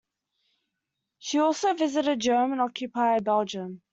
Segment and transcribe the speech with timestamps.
[1.19, 3.83] She also visited German-occupied Belgium.